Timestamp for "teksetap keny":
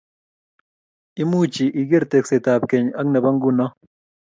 2.11-2.87